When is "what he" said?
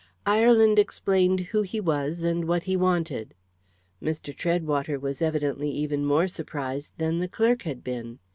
2.45-2.75